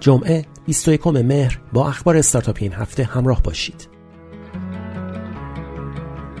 جمعه 0.00 0.44
21 0.66 1.06
مهر 1.06 1.60
با 1.72 1.88
اخبار 1.88 2.16
استارتاپی 2.16 2.64
این 2.64 2.72
هفته 2.72 3.04
همراه 3.04 3.42
باشید. 3.42 3.88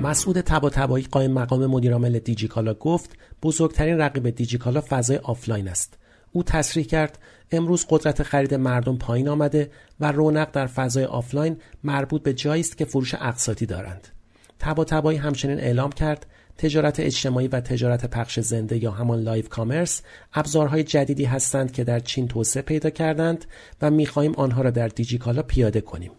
مسعود 0.02 0.40
طباطبایی 0.40 1.04
قائم 1.04 1.32
مقام 1.32 1.66
مدیرعامل 1.66 2.18
دیجیکالا 2.18 2.74
گفت 2.74 3.10
بزرگترین 3.42 3.98
رقیب 3.98 4.30
دیجیکالا 4.30 4.82
فضای 4.88 5.16
آفلاین 5.16 5.68
است. 5.68 5.98
او 6.32 6.42
تصریح 6.42 6.86
کرد 6.86 7.18
امروز 7.50 7.86
قدرت 7.90 8.22
خرید 8.22 8.54
مردم 8.54 8.96
پایین 8.96 9.28
آمده 9.28 9.70
و 10.00 10.12
رونق 10.12 10.50
در 10.52 10.66
فضای 10.66 11.04
آفلاین 11.04 11.56
مربوط 11.84 12.22
به 12.22 12.34
جایی 12.34 12.60
است 12.60 12.78
که 12.78 12.84
فروش 12.84 13.14
اقساطی 13.14 13.66
دارند. 13.66 14.08
طباطبایی 14.58 15.18
همچنین 15.18 15.58
اعلام 15.58 15.92
کرد 15.92 16.26
تجارت 16.58 17.00
اجتماعی 17.00 17.48
و 17.48 17.60
تجارت 17.60 18.06
پخش 18.06 18.40
زنده 18.40 18.82
یا 18.82 18.90
همان 18.90 19.20
live 19.20 19.44
commerce 19.48 20.02
ابزارهای 20.34 20.84
جدیدی 20.84 21.24
هستند 21.24 21.72
که 21.72 21.84
در 21.84 22.00
چین 22.00 22.28
توسعه 22.28 22.62
پیدا 22.62 22.90
کردند 22.90 23.44
و 23.82 23.90
می‌خواهیم 23.90 24.34
آنها 24.34 24.62
را 24.62 24.70
در 24.70 24.88
دیجیکالا 24.88 25.42
پیاده 25.42 25.80
کنیم. 25.80 26.10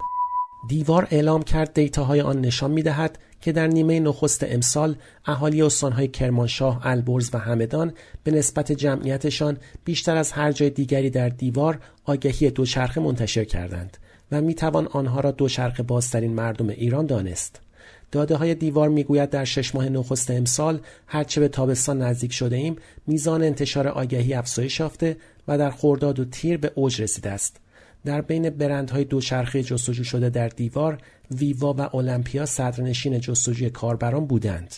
دیوار 0.67 1.07
اعلام 1.11 1.43
کرد 1.43 1.73
دیتاهای 1.73 2.21
آن 2.21 2.41
نشان 2.41 2.71
می‌دهد 2.71 3.19
که 3.41 3.51
در 3.51 3.67
نیمه 3.67 3.99
نخست 3.99 4.45
امسال 4.47 4.95
اهالی 5.25 5.61
استانهای 5.61 6.07
کرمانشاه، 6.07 6.87
البرز 6.87 7.29
و 7.33 7.37
همدان 7.37 7.93
به 8.23 8.31
نسبت 8.31 8.71
جمعیتشان 8.71 9.57
بیشتر 9.85 10.15
از 10.17 10.31
هر 10.31 10.51
جای 10.51 10.69
دیگری 10.69 11.09
در 11.09 11.29
دیوار 11.29 11.79
آگهی 12.05 12.49
دوچرخه 12.49 13.01
منتشر 13.01 13.43
کردند 13.43 13.97
و 14.31 14.41
می‌توان 14.41 14.87
آنها 14.87 15.19
را 15.19 15.31
دوچرخه 15.31 15.83
بازترین 15.83 16.33
مردم 16.33 16.69
ایران 16.69 17.05
دانست. 17.05 17.61
داده 18.11 18.35
های 18.35 18.55
دیوار 18.55 18.89
می‌گوید 18.89 19.29
در 19.29 19.45
شش 19.45 19.75
ماه 19.75 19.89
نخست 19.89 20.31
امسال 20.31 20.79
هرچه 21.07 21.41
به 21.41 21.47
تابستان 21.47 22.01
نزدیک 22.01 22.33
شده 22.33 22.55
ایم 22.55 22.75
میزان 23.07 23.43
انتشار 23.43 23.87
آگهی 23.87 24.33
افزایش 24.33 24.79
یافته 24.79 25.17
و 25.47 25.57
در 25.57 25.69
خرداد 25.69 26.19
و 26.19 26.25
تیر 26.25 26.57
به 26.57 26.71
اوج 26.75 27.01
رسیده 27.01 27.29
است. 27.29 27.57
در 28.05 28.21
بین 28.21 28.49
برندهای 28.49 29.03
دوچرخه 29.03 29.63
جستجو 29.63 30.03
شده 30.03 30.29
در 30.29 30.47
دیوار 30.47 30.97
ویوا 31.31 31.73
و 31.73 31.95
المپیا 31.95 32.45
صدرنشین 32.45 33.19
جستجوی 33.19 33.69
کاربران 33.69 34.25
بودند. 34.25 34.75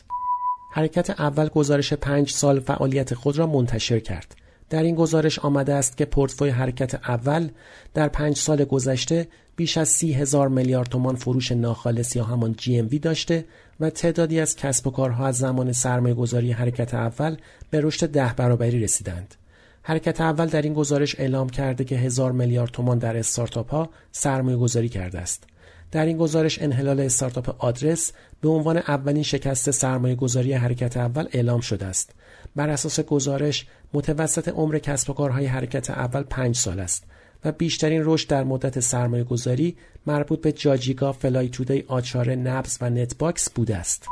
حرکت 0.72 1.10
اول 1.10 1.48
گزارش 1.48 1.94
پنج 1.94 2.32
سال 2.32 2.60
فعالیت 2.60 3.14
خود 3.14 3.38
را 3.38 3.48
منتشر 3.48 4.00
کرد. 4.00 4.36
در 4.72 4.83
این 4.83 4.95
گزارش 4.95 5.39
آمده 5.39 5.73
است 5.73 5.97
که 5.97 6.05
پورتفوی 6.05 6.50
حرکت 6.50 6.95
اول 6.95 7.50
در 7.94 8.08
پنج 8.08 8.38
سال 8.38 8.64
گذشته 8.64 9.27
بیش 9.55 9.77
از 9.77 9.89
سی 9.89 10.14
هزار 10.14 10.47
میلیارد 10.47 10.88
تومان 10.88 11.16
فروش 11.16 11.52
ناخالص 11.52 12.16
یا 12.16 12.23
همان 12.23 12.55
GMV 12.61 12.99
داشته 12.99 13.45
و 13.80 13.89
تعدادی 13.89 14.39
از 14.39 14.55
کسب 14.55 14.88
و 14.88 14.92
کارها 14.92 15.27
از 15.27 15.38
زمان 15.38 15.72
سرمایه 15.72 16.14
گذاری 16.14 16.52
حرکت 16.52 16.94
اول 16.94 17.38
به 17.69 17.81
رشد 17.81 18.09
ده 18.09 18.33
برابری 18.38 18.80
رسیدند. 18.80 19.36
حرکت 19.83 20.22
اول 20.22 20.45
در 20.45 20.61
این 20.61 20.73
گزارش 20.73 21.19
اعلام 21.19 21.49
کرده 21.49 21.83
که 21.83 21.95
هزار 21.95 22.31
میلیارد 22.31 22.72
تومان 22.72 22.97
در 22.97 23.17
استارتاپ 23.17 23.69
ها 23.69 23.89
سرمایه 24.11 24.58
گذاری 24.58 24.89
کرده 24.89 25.19
است. 25.19 25.44
در 25.92 26.05
این 26.05 26.17
گزارش 26.17 26.61
انحلال 26.61 26.99
استارتاپ 26.99 27.55
آدرس 27.66 28.14
به 28.42 28.49
عنوان 28.49 28.77
اولین 28.77 29.23
شکست 29.23 29.72
سرمایه 29.72 30.16
گذاری 30.16 30.53
حرکت 30.53 30.97
اول 30.97 31.27
اعلام 31.31 31.61
شده 31.61 31.86
است. 31.86 32.14
بر 32.56 32.70
اساس 32.70 33.00
گزارش 33.00 33.66
متوسط 33.94 34.50
عمر 34.50 34.80
کسب 34.80 35.09
و 35.09 35.14
کارهای 35.14 35.45
حرکت 35.45 35.89
اول 35.89 36.23
پنج 36.23 36.56
سال 36.56 36.80
است 36.80 37.03
و 37.45 37.52
بیشترین 37.52 38.02
رشد 38.06 38.28
در 38.28 38.44
مدت 38.44 38.80
سرمایه 38.80 39.23
گذاری 39.23 39.75
مربوط 40.08 40.42
به 40.42 40.52
جاجیگا، 40.52 41.11
فلای 41.11 41.50
تودی، 41.50 41.83
آچاره، 41.88 42.36
نبز 42.36 42.78
و 42.81 42.89
نت 42.89 43.17
باکس 43.17 43.50
بوده 43.50 43.78
است. 43.78 44.08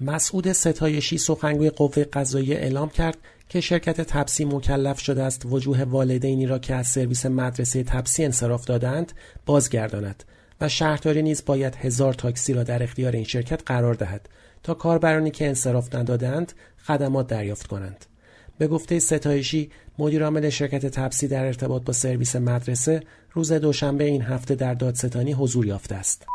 مسعود 0.00 0.52
ستایشی 0.52 1.18
سخنگوی 1.18 1.70
قوه 1.70 2.04
قضاییه 2.04 2.56
اعلام 2.56 2.88
کرد 2.88 3.18
که 3.48 3.60
شرکت 3.60 4.00
تپسی 4.00 4.44
مکلف 4.44 5.00
شده 5.00 5.22
است 5.22 5.42
وجوه 5.46 5.82
والدینی 5.82 6.46
را 6.46 6.58
که 6.58 6.74
از 6.74 6.86
سرویس 6.86 7.26
مدرسه 7.26 7.82
تپسی 7.82 8.24
انصراف 8.24 8.64
دادند 8.64 9.12
بازگرداند 9.46 10.24
و 10.60 10.68
شهرداری 10.68 11.22
نیز 11.22 11.44
باید 11.44 11.74
هزار 11.76 12.14
تاکسی 12.14 12.54
را 12.54 12.62
در 12.62 12.82
اختیار 12.82 13.12
این 13.12 13.24
شرکت 13.24 13.62
قرار 13.66 13.94
دهد 13.94 14.28
تا 14.62 14.74
کاربرانی 14.74 15.30
که 15.30 15.46
انصراف 15.46 15.94
ندادند 15.94 16.52
خدمات 16.86 17.26
دریافت 17.26 17.66
کنند. 17.66 18.06
به 18.58 18.68
گفته 18.68 18.98
ستایشی 18.98 19.70
مدیرعامل 19.98 20.50
شرکت 20.50 20.86
تپسی 20.86 21.28
در 21.28 21.44
ارتباط 21.44 21.82
با 21.84 21.92
سرویس 21.92 22.36
مدرسه 22.36 23.02
روز 23.32 23.52
دوشنبه 23.52 24.04
این 24.04 24.22
هفته 24.22 24.54
در 24.54 24.74
دادستانی 24.74 25.32
حضور 25.32 25.66
یافته 25.66 25.94
است. 25.94 26.26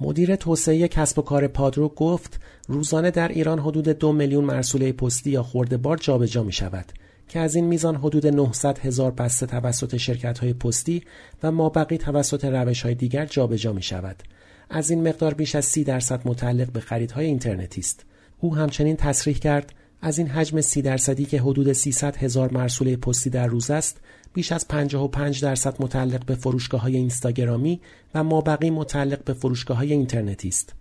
مدیر 0.00 0.36
توسعه 0.36 0.88
کسب 0.88 1.18
و 1.18 1.22
کار 1.22 1.46
پادرو 1.46 1.88
گفت 1.88 2.40
روزانه 2.68 3.10
در 3.10 3.28
ایران 3.28 3.58
حدود 3.58 3.88
دو 3.88 4.12
میلیون 4.12 4.44
مرسوله 4.44 4.92
پستی 4.92 5.30
یا 5.30 5.42
خورده 5.42 5.76
بار 5.76 5.96
جابجا 5.96 6.42
می 6.42 6.52
شود 6.52 6.92
که 7.28 7.40
از 7.40 7.54
این 7.54 7.64
میزان 7.64 7.96
حدود 7.96 8.26
900 8.26 8.78
هزار 8.78 9.10
بسته 9.10 9.46
توسط 9.46 9.96
شرکت 9.96 10.38
های 10.38 10.52
پستی 10.52 11.02
و 11.42 11.50
مابقی 11.50 11.98
توسط 11.98 12.44
روش 12.44 12.82
های 12.82 12.94
دیگر 12.94 13.26
جابجا 13.26 13.72
می 13.72 13.82
شود. 13.82 14.22
از 14.70 14.90
این 14.90 15.08
مقدار 15.08 15.34
بیش 15.34 15.54
از 15.54 15.64
30 15.64 15.84
درصد 15.84 16.28
متعلق 16.28 16.70
به 16.70 16.80
خریدهای 16.80 17.26
اینترنتی 17.26 17.80
است. 17.80 18.04
او 18.40 18.56
همچنین 18.56 18.96
تصریح 18.96 19.36
کرد 19.36 19.72
از 20.02 20.18
این 20.18 20.28
حجم 20.28 20.60
سی 20.60 20.82
درصدی 20.82 21.24
که 21.24 21.40
حدود 21.40 21.72
300 21.72 22.16
هزار 22.16 22.52
مرسوله 22.52 22.96
پستی 22.96 23.30
در 23.30 23.46
روز 23.46 23.70
است 23.70 24.00
بیش 24.32 24.52
از 24.52 24.68
55 24.68 25.42
درصد 25.42 25.82
متعلق 25.82 26.24
به 26.24 26.34
فروشگاه 26.34 26.80
های 26.80 26.96
اینستاگرامی 26.96 27.80
و 28.14 28.24
مابقی 28.24 28.70
متعلق 28.70 29.24
به 29.24 29.32
فروشگاه 29.32 29.76
های 29.76 29.92
اینترنتی 29.92 30.48
است. 30.48 30.74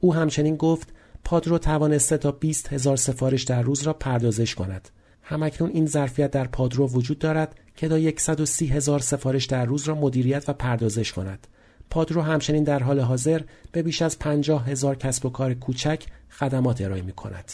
او 0.00 0.14
همچنین 0.14 0.56
گفت 0.56 0.92
پادرو 1.24 1.58
توانسته 1.58 2.16
تا 2.16 2.32
20 2.32 2.72
هزار 2.72 2.96
سفارش 2.96 3.42
در 3.42 3.62
روز 3.62 3.82
را 3.82 3.92
پردازش 3.92 4.54
کند. 4.54 4.88
همکنون 5.22 5.70
این 5.70 5.86
ظرفیت 5.86 6.30
در 6.30 6.46
پادرو 6.46 6.88
وجود 6.88 7.18
دارد 7.18 7.54
که 7.76 7.88
تا 7.88 7.98
130 8.16 8.66
هزار 8.66 9.00
سفارش 9.00 9.44
در 9.44 9.64
روز 9.64 9.88
را 9.88 9.94
مدیریت 9.94 10.48
و 10.48 10.52
پردازش 10.52 11.12
کند. 11.12 11.46
پادرو 11.90 12.22
همچنین 12.22 12.64
در 12.64 12.82
حال 12.82 13.00
حاضر 13.00 13.40
به 13.72 13.82
بیش 13.82 14.02
از 14.02 14.18
50 14.18 14.68
هزار 14.68 14.96
کسب 14.96 15.26
و 15.26 15.30
کار 15.30 15.54
کوچک 15.54 16.06
خدمات 16.30 16.80
ارائه 16.80 17.02
می 17.02 17.12
کند. 17.12 17.52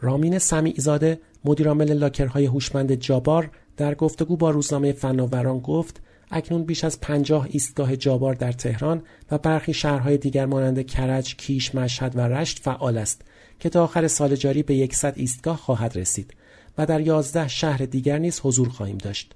رامین 0.00 0.38
سمیعزاده 0.38 1.20
مدیرعامل 1.44 1.92
لاکرهای 1.92 2.46
هوشمند 2.46 2.94
جابار 2.94 3.50
در 3.76 3.94
گفتگو 3.94 4.36
با 4.36 4.50
روزنامه 4.50 4.92
فناوران 4.92 5.58
گفت 5.58 6.00
اکنون 6.30 6.64
بیش 6.64 6.84
از 6.84 7.00
پنجاه 7.00 7.46
ایستگاه 7.50 7.96
جابار 7.96 8.34
در 8.34 8.52
تهران 8.52 9.02
و 9.30 9.38
برخی 9.38 9.74
شهرهای 9.74 10.18
دیگر 10.18 10.46
مانند 10.46 10.86
کرج، 10.86 11.36
کیش، 11.36 11.74
مشهد 11.74 12.16
و 12.16 12.20
رشت 12.20 12.58
فعال 12.58 12.98
است 12.98 13.22
که 13.60 13.68
تا 13.68 13.84
آخر 13.84 14.08
سال 14.08 14.36
جاری 14.36 14.62
به 14.62 14.74
یکصد 14.74 15.12
ایستگاه 15.16 15.56
خواهد 15.56 15.98
رسید 15.98 16.34
و 16.78 16.86
در 16.86 17.00
یازده 17.00 17.48
شهر 17.48 17.78
دیگر 17.78 18.18
نیز 18.18 18.40
حضور 18.40 18.68
خواهیم 18.68 18.98
داشت. 18.98 19.34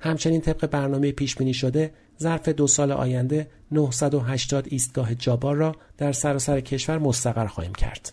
همچنین 0.00 0.40
طبق 0.40 0.66
برنامه 0.66 1.12
پیش 1.12 1.36
بینی 1.36 1.54
شده 1.54 1.90
ظرف 2.20 2.48
دو 2.48 2.66
سال 2.66 2.92
آینده 2.92 3.48
980 3.70 4.66
ایستگاه 4.68 5.14
جابار 5.14 5.56
را 5.56 5.76
در 5.98 6.12
سراسر 6.12 6.60
کشور 6.60 6.98
مستقر 6.98 7.46
خواهیم 7.46 7.74
کرد. 7.74 8.10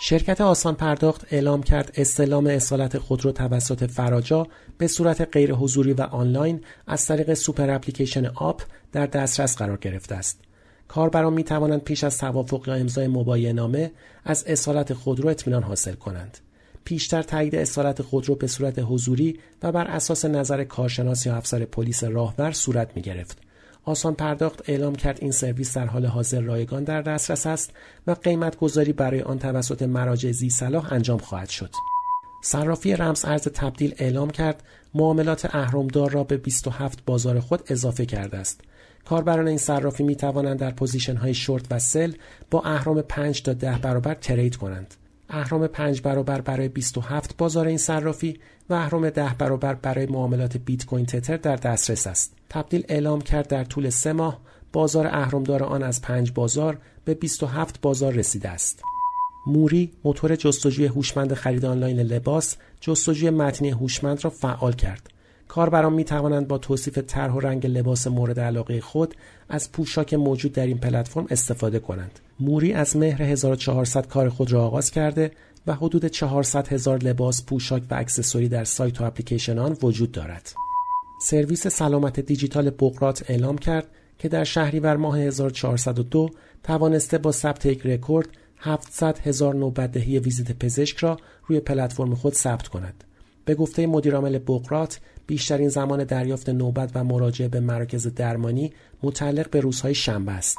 شرکت 0.00 0.40
آسان 0.40 0.74
پرداخت 0.74 1.26
اعلام 1.30 1.62
کرد 1.62 1.92
استلام 1.94 2.46
اصالت 2.46 2.98
خودرو 2.98 3.32
توسط 3.32 3.90
فراجا 3.90 4.46
به 4.78 4.86
صورت 4.86 5.28
غیر 5.32 5.54
حضوری 5.54 5.92
و 5.92 6.02
آنلاین 6.02 6.60
از 6.86 7.06
طریق 7.06 7.34
سوپر 7.34 7.70
اپلیکیشن 7.70 8.26
آپ 8.26 8.62
در 8.92 9.06
دسترس 9.06 9.56
قرار 9.56 9.76
گرفته 9.76 10.14
است. 10.14 10.40
کاربران 10.88 11.32
می 11.32 11.44
توانند 11.44 11.84
پیش 11.84 12.04
از 12.04 12.18
توافق 12.18 12.68
یا 12.68 12.74
امضای 12.74 13.08
مبایع 13.08 13.52
نامه 13.52 13.92
از 14.24 14.44
اصالت 14.46 14.94
خودرو 14.94 15.28
اطمینان 15.28 15.62
حاصل 15.62 15.94
کنند. 15.94 16.38
پیشتر 16.88 17.22
تایید 17.22 17.54
اصالت 17.54 18.02
خودرو 18.02 18.34
به 18.34 18.46
صورت 18.46 18.78
حضوری 18.78 19.38
و 19.62 19.72
بر 19.72 19.86
اساس 19.86 20.24
نظر 20.24 20.64
کارشناس 20.64 21.26
یا 21.26 21.36
افسر 21.36 21.64
پلیس 21.64 22.04
راهور 22.04 22.52
صورت 22.52 22.96
می 22.96 23.02
گرفت. 23.02 23.38
آسان 23.84 24.14
پرداخت 24.14 24.70
اعلام 24.70 24.94
کرد 24.94 25.18
این 25.20 25.30
سرویس 25.30 25.76
در 25.76 25.86
حال 25.86 26.06
حاضر 26.06 26.40
رایگان 26.40 26.84
در 26.84 27.02
دسترس 27.02 27.46
است 27.46 27.72
و 28.06 28.12
قیمت 28.12 28.56
گذاری 28.56 28.92
برای 28.92 29.22
آن 29.22 29.38
توسط 29.38 29.82
مراجع 29.82 30.32
ذی‌صلاح 30.32 30.92
انجام 30.92 31.18
خواهد 31.18 31.48
شد. 31.48 31.70
صرافی 32.42 32.96
رمز 32.96 33.24
ارز 33.24 33.42
تبدیل 33.42 33.94
اعلام 33.98 34.30
کرد 34.30 34.62
معاملات 34.94 35.54
اهرمدار 35.54 36.10
را 36.10 36.24
به 36.24 36.36
27 36.36 37.04
بازار 37.06 37.40
خود 37.40 37.62
اضافه 37.66 38.06
کرده 38.06 38.36
است. 38.36 38.60
کاربران 39.04 39.48
این 39.48 39.58
صرافی 39.58 40.02
می 40.02 40.16
توانند 40.16 40.58
در 40.58 40.70
position 40.70 41.16
های 41.16 41.34
شورت 41.34 41.64
و 41.70 41.78
sell 41.78 42.12
با 42.50 42.62
اهرم 42.62 43.02
5 43.02 43.42
تا 43.42 43.52
10 43.52 43.78
برابر 43.78 44.14
trade 44.14 44.56
کنند. 44.56 44.94
اهرم 45.28 45.66
5 45.66 46.02
برابر 46.02 46.40
برای 46.40 46.68
27 46.68 47.36
بازار 47.36 47.66
این 47.66 47.78
صرافی 47.78 48.38
و 48.70 48.74
اهرم 48.74 49.10
10 49.10 49.34
برابر 49.38 49.74
برای 49.74 50.06
معاملات 50.06 50.56
بیت 50.56 50.86
کوین 50.86 51.06
تتر 51.06 51.36
در 51.36 51.56
دسترس 51.56 52.06
است. 52.06 52.36
تبدیل 52.50 52.84
اعلام 52.88 53.20
کرد 53.20 53.48
در 53.48 53.64
طول 53.64 53.90
سه 53.90 54.12
ماه 54.12 54.40
بازار 54.72 55.06
اهرمدار 55.06 55.62
آن 55.62 55.82
از 55.82 56.02
5 56.02 56.32
بازار 56.32 56.78
به 57.04 57.14
27 57.14 57.80
بازار 57.80 58.12
رسیده 58.12 58.48
است. 58.48 58.82
موری 59.46 59.92
موتور 60.04 60.36
جستجوی 60.36 60.86
هوشمند 60.86 61.34
خرید 61.34 61.64
آنلاین 61.64 62.00
لباس 62.00 62.56
جستجوی 62.80 63.30
متنی 63.30 63.70
هوشمند 63.70 64.24
را 64.24 64.30
فعال 64.30 64.72
کرد. 64.72 65.17
کاربران 65.58 65.92
می 65.92 66.04
توانند 66.04 66.48
با 66.48 66.58
توصیف 66.58 66.98
طرح 66.98 67.32
و 67.32 67.40
رنگ 67.40 67.66
لباس 67.66 68.06
مورد 68.06 68.40
علاقه 68.40 68.80
خود 68.80 69.14
از 69.48 69.72
پوشاک 69.72 70.14
موجود 70.14 70.52
در 70.52 70.66
این 70.66 70.78
پلتفرم 70.78 71.26
استفاده 71.30 71.78
کنند. 71.78 72.20
موری 72.40 72.72
از 72.72 72.96
مهر 72.96 73.22
1400 73.22 74.06
کار 74.06 74.28
خود 74.28 74.52
را 74.52 74.66
آغاز 74.66 74.90
کرده 74.90 75.30
و 75.66 75.74
حدود 75.74 76.06
400 76.06 76.68
هزار 76.68 76.98
لباس، 76.98 77.44
پوشاک 77.44 77.82
و 77.90 77.94
اکسسوری 77.94 78.48
در 78.48 78.64
سایت 78.64 79.00
و 79.00 79.04
اپلیکیشن 79.04 79.58
آن 79.58 79.76
وجود 79.82 80.12
دارد. 80.12 80.52
سرویس 81.20 81.66
سلامت 81.66 82.20
دیجیتال 82.20 82.70
بقرات 82.70 83.30
اعلام 83.30 83.58
کرد 83.58 83.86
که 84.18 84.28
در 84.28 84.44
شهریور 84.44 84.96
ماه 84.96 85.18
1402 85.18 86.30
توانسته 86.62 87.18
با 87.18 87.32
ثبت 87.32 87.66
یک 87.66 87.86
رکورد 87.86 88.28
700 88.58 89.18
هزار 89.18 89.54
نوبتدهی 89.54 90.18
ویزیت 90.18 90.52
پزشک 90.52 90.98
را 90.98 91.16
روی 91.46 91.60
پلتفرم 91.60 92.14
خود 92.14 92.34
ثبت 92.34 92.68
کند. 92.68 93.04
به 93.44 93.54
گفته 93.54 93.86
مدیرعامل 93.86 94.38
بقرات 94.38 95.00
بیشترین 95.28 95.68
زمان 95.68 96.04
دریافت 96.04 96.48
نوبت 96.48 96.90
و 96.94 97.04
مراجعه 97.04 97.48
به 97.48 97.60
مراکز 97.60 98.06
درمانی 98.06 98.72
متعلق 99.02 99.50
به 99.50 99.60
روزهای 99.60 99.94
شنبه 99.94 100.32
است. 100.32 100.56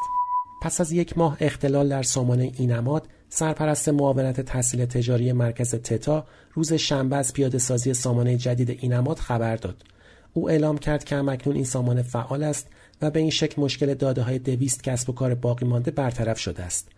پس 0.61 0.81
از 0.81 0.91
یک 0.91 1.17
ماه 1.17 1.37
اختلال 1.39 1.89
در 1.89 2.03
سامانه 2.03 2.51
اینماد 2.57 3.07
سرپرست 3.29 3.89
معاونت 3.89 4.41
تحصیل 4.41 4.85
تجاری 4.85 5.31
مرکز 5.31 5.75
تتا 5.75 6.25
روز 6.53 6.73
شنبه 6.73 7.15
از 7.15 7.33
پیاده 7.33 7.57
سازی 7.57 7.93
سامانه 7.93 8.37
جدید 8.37 8.69
اینماد 8.69 9.19
خبر 9.19 9.55
داد. 9.55 9.83
او 10.33 10.49
اعلام 10.49 10.77
کرد 10.77 11.03
که 11.03 11.15
همکنون 11.15 11.55
این 11.55 11.65
سامانه 11.65 12.01
فعال 12.01 12.43
است 12.43 12.67
و 13.01 13.11
به 13.11 13.19
این 13.19 13.29
شکل 13.29 13.61
مشکل 13.61 13.93
داده 13.93 14.21
های 14.21 14.39
دویست 14.39 14.83
کسب 14.83 15.09
و 15.09 15.13
کار 15.13 15.35
باقی 15.35 15.65
مانده 15.65 15.91
برطرف 15.91 16.39
شده 16.39 16.63
است. 16.63 16.89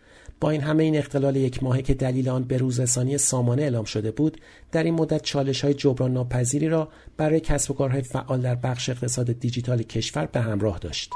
با 0.41 0.49
این 0.49 0.61
همه 0.61 0.83
این 0.83 0.97
اختلال 0.97 1.35
یک 1.35 1.63
ماهه 1.63 1.81
که 1.81 1.93
دلیل 1.93 2.29
آن 2.29 2.43
به 2.43 2.57
روزرسانی 2.57 3.17
سامانه 3.17 3.61
اعلام 3.61 3.83
شده 3.83 4.11
بود 4.11 4.41
در 4.71 4.83
این 4.83 4.93
مدت 4.93 5.23
چالش 5.23 5.63
های 5.63 5.73
جبران 5.73 6.13
ناپذیری 6.13 6.69
را 6.69 6.89
برای 7.17 7.39
کسب 7.39 7.71
و 7.71 7.73
کارهای 7.73 8.01
فعال 8.01 8.41
در 8.41 8.55
بخش 8.55 8.89
اقتصاد 8.89 9.39
دیجیتال 9.39 9.83
کشور 9.83 10.25
به 10.25 10.41
همراه 10.41 10.79
داشت. 10.79 11.11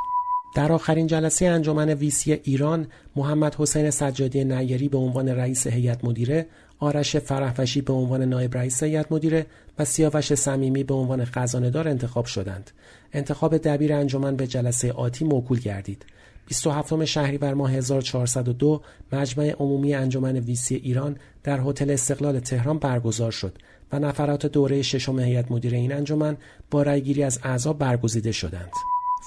در 0.55 0.71
آخرین 0.71 1.07
جلسه 1.07 1.45
انجمن 1.45 1.89
ویسی 1.89 2.33
ایران 2.33 2.87
محمد 3.15 3.55
حسین 3.55 3.89
سجادی 3.89 4.43
نیری 4.43 4.89
به 4.89 4.97
عنوان 4.97 5.29
رئیس 5.29 5.67
هیئت 5.67 6.05
مدیره 6.05 6.45
آرش 6.79 7.17
فرحوشی 7.17 7.81
به 7.81 7.93
عنوان 7.93 8.21
نایب 8.21 8.57
رئیس 8.57 8.83
هیئت 8.83 9.11
مدیره 9.11 9.45
و 9.79 9.85
سیاوش 9.85 10.33
صمیمی 10.33 10.83
به 10.83 10.93
عنوان 10.93 11.25
خزانهدار 11.25 11.87
انتخاب 11.87 12.25
شدند. 12.25 12.71
انتخاب 13.13 13.57
دبیر 13.57 13.93
انجمن 13.93 14.35
به 14.35 14.47
جلسه 14.47 14.91
آتی 14.91 15.25
موکول 15.25 15.59
گردید. 15.59 16.05
27 16.45 17.05
شهریور 17.05 17.53
ماه 17.53 17.71
1402 17.71 18.81
مجمع 19.11 19.51
عمومی 19.59 19.93
انجمن 19.93 20.35
ویسی 20.35 20.75
ایران 20.75 21.17
در 21.43 21.59
هتل 21.59 21.89
استقلال 21.89 22.39
تهران 22.39 22.79
برگزار 22.79 23.31
شد 23.31 23.57
و 23.91 23.99
نفرات 23.99 24.45
دوره 24.45 24.81
ششم 24.81 25.19
هیئت 25.19 25.51
مدیره 25.51 25.77
این 25.77 25.93
انجمن 25.93 26.37
با 26.71 26.83
رأیگیری 26.83 27.23
از 27.23 27.39
اعضا 27.43 27.73
برگزیده 27.73 28.31
شدند. 28.31 28.71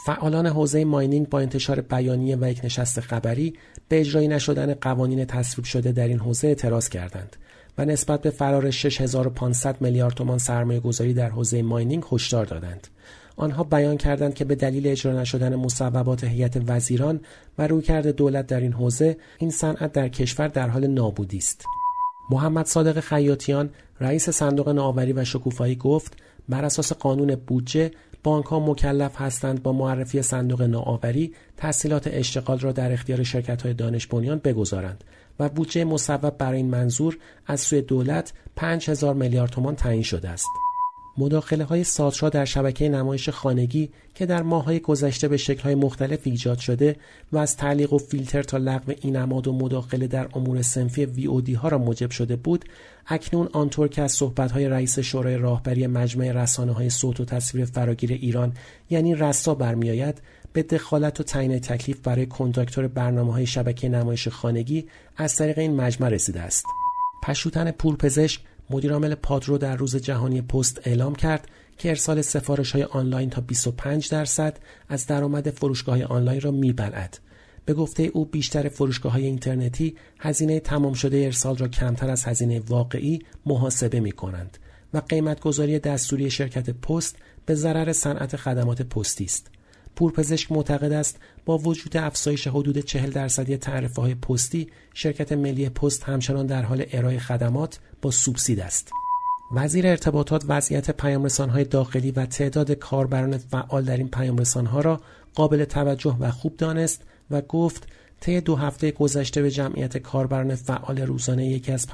فعالان 0.07 0.47
حوزه 0.47 0.85
ماینینگ 0.85 1.29
با 1.29 1.41
انتشار 1.41 1.81
بیانیه 1.81 2.37
و 2.41 2.51
یک 2.51 2.61
نشست 2.65 3.01
خبری 3.01 3.55
به 3.89 4.01
اجرایی 4.01 4.29
نشدن 4.29 4.75
قوانین 4.75 5.25
تصویب 5.25 5.65
شده 5.65 5.93
در 5.93 6.09
این 6.09 6.19
حوزه 6.19 6.49
اعتراض 6.49 6.89
کردند 6.89 7.37
و 7.79 7.85
نسبت 7.85 8.23
به 8.23 8.31
فرار 8.31 8.71
6500 8.71 9.81
میلیارد 9.81 10.15
تومان 10.15 10.39
سرمایه 10.39 10.81
گذاری 10.81 11.15
در 11.15 11.29
حوزه 11.29 11.63
ماینینگ 11.63 12.05
هشدار 12.13 12.45
دادند. 12.47 12.89
آنها 13.39 13.65
بیان 13.65 13.97
کردند 13.97 14.35
که 14.35 14.45
به 14.45 14.55
دلیل 14.55 14.87
اجرا 14.87 15.21
نشدن 15.21 15.55
مصوبات 15.55 16.25
هیئت 16.25 16.63
وزیران 16.67 17.21
و 17.59 17.67
رویکرد 17.67 18.07
دولت 18.07 18.47
در 18.47 18.61
این 18.61 18.73
حوزه 18.73 19.17
این 19.39 19.51
صنعت 19.51 19.93
در 19.93 20.09
کشور 20.09 20.49
در 20.49 20.69
حال 20.69 20.87
نابودی 20.87 21.37
است 21.37 21.65
محمد 22.31 22.67
صادق 22.67 23.01
خیاطیان 23.01 23.71
رئیس 24.01 24.31
صندوق 24.31 24.69
نوآوری 24.69 25.13
و 25.13 25.25
شکوفایی 25.25 25.77
گفت 25.77 26.17
بر 26.49 26.65
اساس 26.65 26.93
قانون 26.93 27.35
بودجه 27.35 27.91
بانک 28.23 28.47
ها 28.47 28.61
مکلف 28.61 29.21
هستند 29.21 29.63
با 29.63 29.73
معرفی 29.73 30.23
صندوق 30.23 30.63
نوآوری 30.63 31.33
تحصیلات 31.57 32.07
اشتغال 32.13 32.59
را 32.59 32.73
در 32.73 32.93
اختیار 32.93 33.23
شرکت 33.23 33.63
های 33.63 33.75
دانش 33.75 34.07
بنیان 34.07 34.39
بگذارند 34.39 35.05
و 35.41 35.49
بودجه 35.49 35.85
مصوب 35.85 36.31
برای 36.39 36.57
این 36.57 36.71
منظور 36.71 37.19
از 37.47 37.61
سوی 37.61 37.83
دولت 37.83 38.33
5000 38.57 39.15
میلیارد 39.15 39.51
تومان 39.51 39.77
تعیین 39.77 40.03
شده 40.03 40.29
است. 40.29 40.49
مداخله 41.19 41.65
های 41.65 41.85
ساترا 41.85 42.29
در 42.29 42.45
شبکه 42.45 42.89
نمایش 42.89 43.29
خانگی 43.29 43.91
که 44.15 44.27
در 44.27 44.43
ماهای 44.43 44.81
گذشته 44.81 45.29
به 45.29 45.37
شکل 45.37 45.75
مختلف 45.75 46.21
ایجاد 46.25 46.59
شده 46.59 46.97
و 47.33 47.39
از 47.39 47.57
تعلیق 47.57 47.93
و 47.93 47.99
فیلتر 47.99 48.43
تا 48.43 48.57
لغو 48.57 48.93
اینماد 49.01 49.49
و 49.49 49.53
مداخله 49.53 50.07
در 50.07 50.29
امور 50.35 50.63
سنفی 50.63 51.05
وی 51.05 51.55
ها 51.55 51.69
را 51.69 51.79
موجب 51.79 52.11
شده 52.11 52.37
بود 52.37 52.65
اکنون 53.07 53.49
آنطور 53.53 53.89
که 53.89 54.03
از 54.03 54.13
صحبت 54.13 54.53
های 54.53 54.69
رئیس 54.69 54.99
شورای 54.99 55.37
راهبری 55.37 55.87
مجمع 55.87 56.33
رسانه 56.33 56.73
های 56.73 56.91
صوت 56.91 57.21
و 57.21 57.25
تصویر 57.25 57.65
فراگیر 57.65 58.13
ایران 58.13 58.53
یعنی 58.91 59.15
رسا 59.15 59.55
برمیآید 59.55 60.23
به 60.53 60.63
دخالت 60.63 61.21
و 61.21 61.23
تعیین 61.23 61.59
تکلیف 61.59 62.01
برای 62.01 62.27
کنداکتور 62.27 62.89
برنامه 62.89 63.33
های 63.33 63.47
شبکه 63.47 63.89
نمایش 63.89 64.29
خانگی 64.29 64.87
از 65.17 65.37
طریق 65.37 65.59
این 65.59 65.77
مجمع 65.77 66.09
رسیده 66.09 66.41
است. 66.41 66.65
پشوتن 67.23 67.71
پورپزشک 67.71 68.41
مدیرعامل 68.71 69.15
پادرو 69.15 69.59
در 69.59 69.77
روز 69.77 69.97
جهانی 69.97 70.43
پست 70.43 70.81
اعلام 70.85 71.15
کرد 71.15 71.49
که 71.79 71.89
ارسال 71.89 72.23
سفارش 72.23 72.73
های 72.73 72.85
آنلاین 72.85 73.31
تا 73.31 73.41
25 73.41 74.11
درصد 74.11 74.59
از 74.89 75.07
درآمد 75.07 75.51
فروشگاه 75.51 75.95
های 75.95 76.05
آنلاین 76.05 76.41
را 76.41 76.51
میبلد. 76.51 77.19
به 77.65 77.75
گفته 77.75 78.03
او 78.03 78.25
بیشتر 78.25 78.69
فروشگاه 78.69 79.13
های 79.13 79.27
اینترنتی 79.27 79.97
هزینه 80.19 80.61
تمام 80.61 80.93
شده 80.93 81.17
ارسال 81.17 81.57
را 81.57 81.69
کمتر 81.69 82.11
از 82.11 82.25
هزینه 82.25 82.61
واقعی 82.61 83.19
محاسبه 83.47 84.01
می 84.01 84.13
کنند 84.13 84.59
و 84.95 84.99
قیمتگذاری 84.99 85.79
دستوری 85.79 86.31
شرکت 86.31 86.71
پست 86.71 87.17
به 87.47 87.55
ضرر 87.55 87.93
صنعت 87.93 88.37
خدمات 88.37 88.83
پستی 88.83 89.25
است. 89.25 89.51
پورپزشک 89.99 90.53
معتقد 90.53 90.93
است 90.93 91.17
با 91.45 91.59
وجود 91.59 91.97
افزایش 91.97 92.47
حدود 92.47 92.79
40 92.79 93.11
درصدی 93.11 93.57
تعرفه 93.57 94.03
های 94.03 94.15
پستی 94.15 94.69
شرکت 94.95 95.33
ملی 95.33 95.69
پست 95.69 96.05
همچنان 96.05 96.47
در 96.47 96.63
حال 96.63 96.85
ارائه 96.93 97.19
خدمات 97.19 97.79
با 98.03 98.11
سوبسید 98.11 98.61
است 98.61 98.91
وزیر 99.55 99.87
ارتباطات 99.87 100.45
وضعیت 100.49 101.01
های 101.41 101.65
داخلی 101.65 102.11
و 102.11 102.27
تعداد 102.27 102.73
کاربران 102.73 103.39
فعال 103.39 103.85
در 103.85 103.97
این 103.97 104.11
ها 104.67 104.81
را 104.81 105.01
قابل 105.35 105.65
توجه 105.65 106.17
و 106.21 106.31
خوب 106.31 106.57
دانست 106.57 107.03
و 107.31 107.41
گفت 107.41 107.89
طی 108.21 108.41
دو 108.41 108.57
هفته 108.57 108.91
گذشته 108.91 109.43
به 109.43 109.51
جمعیت 109.51 109.99
کاربران 109.99 110.55
فعال 110.55 111.01
روزانه 111.01 111.47
یکی 111.47 111.73
از 111.73 111.87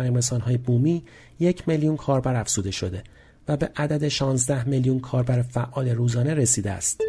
های 0.45 0.57
بومی 0.57 1.03
یک 1.41 1.69
میلیون 1.69 1.97
کاربر 1.97 2.41
افزوده 2.41 2.71
شده 2.71 3.03
و 3.49 3.57
به 3.57 3.71
عدد 3.77 4.09
16 4.09 4.69
میلیون 4.69 5.01
کاربر 5.01 5.43
فعال 5.43 5.89
روزانه 5.89 6.35
رسیده 6.35 6.71
است. 6.71 7.01